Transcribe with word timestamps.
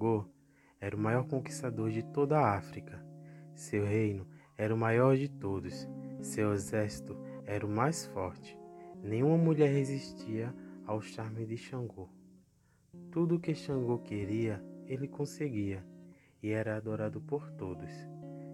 Xangô 0.00 0.24
era 0.80 0.96
o 0.96 0.98
maior 0.98 1.26
conquistador 1.28 1.90
de 1.90 2.02
toda 2.02 2.38
a 2.38 2.56
África. 2.56 3.04
Seu 3.54 3.84
reino 3.84 4.26
era 4.56 4.74
o 4.74 4.78
maior 4.78 5.14
de 5.14 5.28
todos. 5.28 5.86
Seu 6.22 6.54
exército 6.54 7.18
era 7.44 7.66
o 7.66 7.68
mais 7.68 8.06
forte. 8.06 8.58
Nenhuma 9.02 9.36
mulher 9.36 9.70
resistia 9.70 10.54
ao 10.86 11.02
charme 11.02 11.44
de 11.44 11.58
Xangô. 11.58 12.08
Tudo 13.10 13.36
o 13.36 13.38
que 13.38 13.54
Xangô 13.54 13.98
queria, 13.98 14.64
ele 14.86 15.06
conseguia 15.06 15.84
e 16.42 16.50
era 16.50 16.76
adorado 16.76 17.20
por 17.20 17.50
todos. 17.52 17.90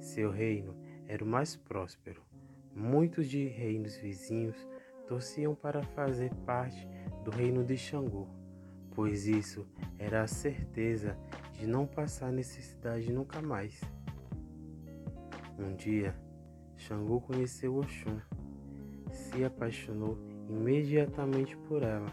Seu 0.00 0.32
reino 0.32 0.74
era 1.06 1.22
o 1.22 1.26
mais 1.26 1.54
próspero. 1.54 2.20
Muitos 2.74 3.28
de 3.28 3.46
reinos 3.46 3.96
vizinhos 3.96 4.56
torciam 5.06 5.54
para 5.54 5.84
fazer 5.84 6.34
parte 6.44 6.88
do 7.24 7.30
reino 7.30 7.64
de 7.64 7.76
Xangô, 7.76 8.28
pois 8.98 9.28
isso 9.28 9.64
era 9.96 10.24
a 10.24 10.26
certeza 10.26 11.16
de 11.52 11.68
não 11.68 11.86
passar 11.86 12.32
necessidade 12.32 13.12
nunca 13.12 13.40
mais. 13.40 13.80
Um 15.56 15.76
dia, 15.76 16.16
Xangô 16.76 17.20
conheceu 17.20 17.76
Oxum, 17.76 18.18
se 19.08 19.44
apaixonou 19.44 20.18
imediatamente 20.50 21.56
por 21.56 21.84
ela. 21.84 22.12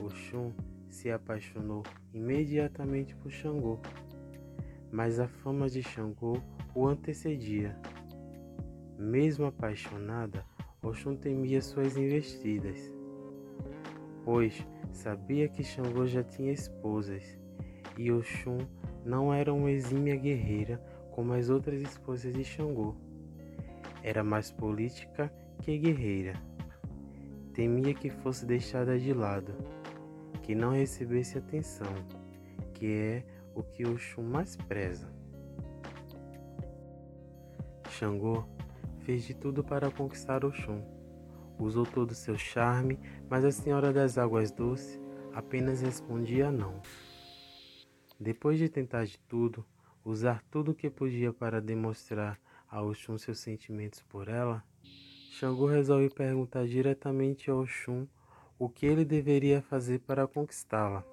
Oxum 0.00 0.52
se 0.88 1.10
apaixonou 1.10 1.82
imediatamente 2.14 3.16
por 3.16 3.32
Xangô, 3.32 3.80
mas 4.92 5.18
a 5.18 5.26
fama 5.26 5.68
de 5.68 5.82
Xangô 5.82 6.40
o 6.72 6.86
antecedia. 6.86 7.76
Mesmo 8.96 9.46
apaixonada, 9.46 10.46
Oxum 10.80 11.16
temia 11.16 11.60
suas 11.60 11.96
investidas, 11.96 12.99
pois 14.24 14.66
sabia 14.92 15.48
que 15.48 15.62
Xangô 15.62 16.06
já 16.06 16.22
tinha 16.22 16.52
esposas 16.52 17.38
e 17.96 18.10
Oxum 18.10 18.58
não 19.04 19.32
era 19.32 19.52
uma 19.52 19.70
exímia 19.70 20.16
guerreira 20.16 20.80
como 21.10 21.32
as 21.32 21.48
outras 21.48 21.80
esposas 21.82 22.32
de 22.32 22.44
Xangô. 22.44 22.94
Era 24.02 24.24
mais 24.24 24.50
política 24.50 25.32
que 25.62 25.76
guerreira. 25.78 26.34
Temia 27.52 27.92
que 27.92 28.08
fosse 28.08 28.46
deixada 28.46 28.98
de 28.98 29.12
lado, 29.12 29.52
que 30.42 30.54
não 30.54 30.70
recebesse 30.70 31.36
atenção, 31.36 31.92
que 32.72 32.86
é 32.86 33.24
o 33.54 33.62
que 33.62 33.86
Oxum 33.86 34.22
mais 34.22 34.56
preza. 34.56 35.08
Xangô 37.90 38.44
fez 39.00 39.24
de 39.24 39.34
tudo 39.34 39.62
para 39.62 39.90
conquistar 39.90 40.44
Oxum. 40.44 40.99
Usou 41.60 41.84
todo 41.84 42.12
o 42.12 42.14
seu 42.14 42.38
charme, 42.38 42.98
mas 43.28 43.44
a 43.44 43.52
Senhora 43.52 43.92
das 43.92 44.16
Águas 44.16 44.50
Doces 44.50 44.98
apenas 45.30 45.82
respondia 45.82 46.50
não. 46.50 46.80
Depois 48.18 48.58
de 48.58 48.66
tentar 48.66 49.04
de 49.04 49.18
tudo, 49.18 49.64
usar 50.02 50.42
tudo 50.50 50.70
o 50.70 50.74
que 50.74 50.88
podia 50.88 51.34
para 51.34 51.60
demonstrar 51.60 52.40
a 52.66 52.82
Oxum 52.82 53.18
seus 53.18 53.40
sentimentos 53.40 54.00
por 54.00 54.28
ela, 54.28 54.64
Xangô 55.30 55.66
resolve 55.66 56.08
perguntar 56.08 56.66
diretamente 56.66 57.50
a 57.50 57.54
Oxum 57.54 58.06
o 58.58 58.68
que 58.68 58.86
ele 58.86 59.04
deveria 59.04 59.60
fazer 59.60 60.00
para 60.00 60.26
conquistá-la. 60.26 61.04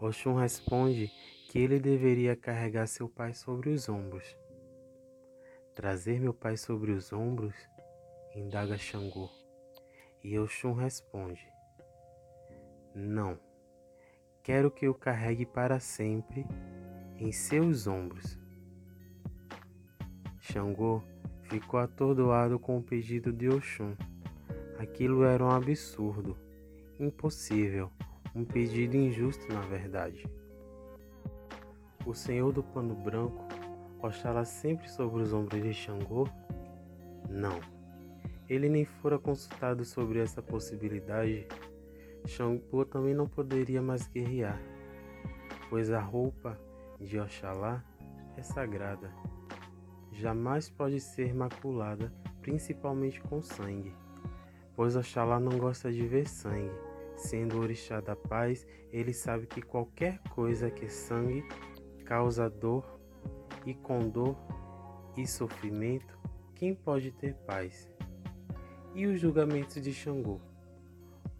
Oxum 0.00 0.34
responde 0.34 1.10
que 1.48 1.58
ele 1.58 1.80
deveria 1.80 2.36
carregar 2.36 2.86
seu 2.86 3.08
pai 3.08 3.34
sobre 3.34 3.70
os 3.70 3.88
ombros. 3.88 4.36
Trazer 5.74 6.20
meu 6.20 6.32
pai 6.32 6.56
sobre 6.56 6.92
os 6.92 7.12
ombros? 7.12 7.54
Indaga 8.36 8.76
Xangô. 8.76 9.30
E 10.22 10.38
Oxum 10.38 10.72
responde: 10.72 11.50
Não, 12.94 13.38
quero 14.42 14.70
que 14.70 14.86
eu 14.86 14.94
carregue 14.94 15.46
para 15.46 15.80
sempre 15.80 16.46
em 17.18 17.32
seus 17.32 17.86
ombros. 17.86 18.38
Xangô 20.38 21.02
ficou 21.44 21.80
atordoado 21.80 22.58
com 22.58 22.78
o 22.78 22.82
pedido 22.82 23.32
de 23.32 23.48
Oxum. 23.48 23.94
Aquilo 24.78 25.24
era 25.24 25.42
um 25.42 25.50
absurdo, 25.50 26.36
impossível, 27.00 27.90
um 28.34 28.44
pedido 28.44 28.96
injusto 28.96 29.50
na 29.52 29.60
verdade. 29.60 30.28
O 32.04 32.14
senhor 32.14 32.52
do 32.52 32.62
pano 32.62 32.94
branco 32.94 33.44
Oxalá 34.02 34.44
sempre 34.44 34.88
sobre 34.88 35.22
os 35.22 35.32
ombros 35.32 35.62
de 35.62 35.72
Xangô? 35.72 36.28
Não. 37.28 37.75
Ele 38.48 38.68
nem 38.68 38.84
fora 38.84 39.18
consultado 39.18 39.84
sobre 39.84 40.20
essa 40.20 40.40
possibilidade. 40.40 41.46
Xangô 42.26 42.84
também 42.84 43.14
não 43.14 43.26
poderia 43.26 43.80
mais 43.80 44.06
guerrear, 44.08 44.60
pois 45.68 45.90
a 45.90 46.00
roupa 46.00 46.58
de 47.00 47.18
Oxalá 47.18 47.84
é 48.36 48.42
sagrada. 48.42 49.12
Jamais 50.12 50.68
pode 50.68 51.00
ser 51.00 51.34
maculada, 51.34 52.12
principalmente 52.40 53.20
com 53.20 53.42
sangue, 53.42 53.94
pois 54.74 54.96
Oxalá 54.96 55.38
não 55.38 55.58
gosta 55.58 55.92
de 55.92 56.06
ver 56.06 56.28
sangue. 56.28 56.74
Sendo 57.16 57.56
o 57.56 57.60
orixá 57.60 58.00
da 58.00 58.14
paz, 58.14 58.66
ele 58.92 59.12
sabe 59.12 59.46
que 59.46 59.62
qualquer 59.62 60.18
coisa 60.30 60.70
que 60.70 60.84
é 60.84 60.88
sangue 60.88 61.42
causa 62.04 62.48
dor, 62.48 63.00
e 63.64 63.74
com 63.74 64.08
dor 64.08 64.36
e 65.16 65.26
sofrimento, 65.26 66.16
quem 66.54 66.74
pode 66.74 67.10
ter 67.10 67.34
paz? 67.46 67.90
E 68.96 69.06
os 69.06 69.20
julgamentos 69.20 69.82
de 69.82 69.92
Xangô? 69.92 70.40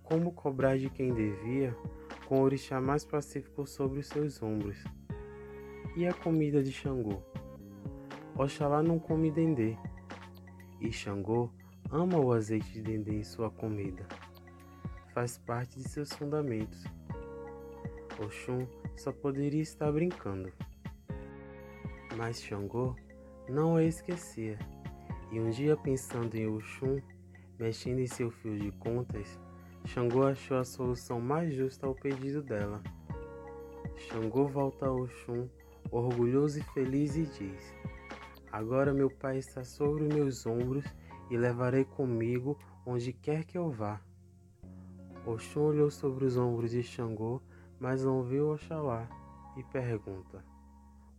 Como 0.03 0.31
cobrar 0.31 0.77
de 0.77 0.91
quem 0.91 1.15
devia, 1.15 1.75
com 2.29 2.41
o 2.41 2.43
orixá 2.43 2.83
mais 2.83 3.03
pacífico 3.03 3.67
sobre 3.67 4.01
os 4.01 4.09
seus 4.09 4.43
ombros? 4.43 4.85
E 5.97 6.07
a 6.07 6.13
comida 6.13 6.63
de 6.63 6.71
Xangô? 6.71 7.23
Oxalá 8.37 8.83
não 8.83 8.99
come 8.99 9.31
dendê, 9.31 9.75
e 10.83 10.93
Xangô 10.93 11.49
ama 11.91 12.19
o 12.19 12.31
azeite 12.31 12.71
de 12.75 12.83
dendê 12.83 13.21
em 13.21 13.25
sua 13.25 13.51
comida. 13.51 14.07
Faz 15.15 15.39
parte 15.39 15.79
de 15.79 15.89
seus 15.89 16.13
fundamentos. 16.13 16.85
Oxum 18.23 18.67
só 18.95 19.13
poderia 19.13 19.63
estar 19.63 19.91
brincando. 19.91 20.53
Mas 22.19 22.43
Xangô 22.43 22.95
não 23.49 23.77
a 23.77 23.83
esquecia, 23.83 24.59
e 25.33 25.41
um 25.41 25.49
dia 25.49 25.75
pensando 25.75 26.35
em 26.35 26.47
Oxum, 26.47 27.01
mexendo 27.59 28.01
em 28.01 28.07
seu 28.07 28.31
fio 28.31 28.59
de 28.59 28.71
contas, 28.73 29.39
Xangô 29.85 30.25
achou 30.25 30.59
a 30.59 30.65
solução 30.65 31.21
mais 31.21 31.55
justa 31.55 31.87
ao 31.87 31.95
pedido 31.95 32.43
dela. 32.43 32.83
Xangô 33.97 34.47
volta 34.47 34.87
a 34.87 34.93
Oxum, 34.93 35.49
orgulhoso 35.91 36.59
e 36.59 36.63
feliz, 36.63 37.17
e 37.17 37.23
diz: 37.23 37.75
Agora 38.51 38.93
meu 38.93 39.09
pai 39.09 39.39
está 39.39 39.65
sobre 39.65 40.05
meus 40.05 40.45
ombros 40.45 40.85
e 41.31 41.37
levarei 41.37 41.85
comigo 41.85 42.59
onde 42.85 43.13
quer 43.13 43.45
que 43.45 43.57
eu 43.57 43.71
vá. 43.71 44.01
Oxum 45.25 45.61
olhou 45.61 45.91
sobre 45.91 46.25
os 46.25 46.37
ombros 46.37 46.71
de 46.71 46.83
Xangô, 46.83 47.41
mas 47.79 48.05
não 48.05 48.23
viu 48.23 48.51
Oxalá 48.51 49.09
e 49.57 49.63
pergunta: 49.65 50.45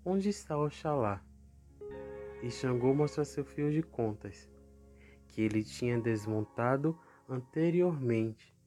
Onde 0.05 0.29
está 0.29 0.57
Oxalá? 0.57 1.21
E 2.43 2.51
Xangô 2.51 2.93
mostra 2.93 3.25
seu 3.25 3.43
fio 3.43 3.71
de 3.71 3.81
contas, 3.81 4.49
que 5.37 5.43
ele 5.43 5.63
tinha 5.63 5.99
desmontado 5.99 6.99
anteriormente, 7.29 8.57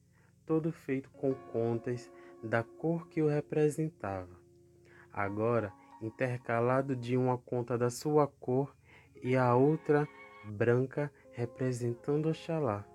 todo 0.45 0.71
feito 0.71 1.09
com 1.09 1.33
contas 1.51 2.09
da 2.41 2.63
cor 2.63 3.09
que 3.09 3.21
o 3.21 3.27
representava. 3.27 4.39
Agora 5.11 5.73
intercalado 6.01 6.95
de 6.95 7.17
uma 7.17 7.37
conta 7.37 7.77
da 7.77 7.89
sua 7.89 8.25
cor 8.25 8.73
e 9.21 9.35
a 9.35 9.53
outra 9.53 10.07
branca 10.45 11.11
representando 11.33 12.29
Oxalá. 12.29 12.87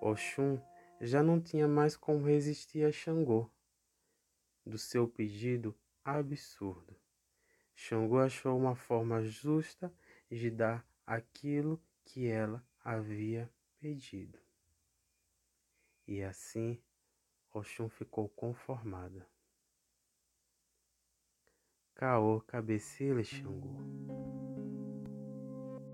Oxum 0.00 0.60
já 1.00 1.22
não 1.22 1.40
tinha 1.40 1.68
mais 1.68 1.96
como 1.96 2.26
resistir 2.26 2.84
a 2.84 2.90
Xangô. 2.90 3.48
Do 4.66 4.78
seu 4.78 5.06
pedido 5.06 5.72
absurdo, 6.04 6.96
Xangô 7.72 8.18
achou 8.18 8.58
uma 8.58 8.74
forma 8.74 9.22
justa 9.22 9.94
de 10.28 10.50
dar 10.50 10.84
aquilo 11.06 11.80
que 12.06 12.26
ela 12.28 12.64
havia 12.82 13.52
pedido. 13.78 14.38
E 16.06 16.22
assim 16.22 16.80
Oxum 17.52 17.88
ficou 17.88 18.28
conformada. 18.28 19.28
Caô 21.94 22.40
cabecilha 22.42 23.24
Xangô. 23.24 24.35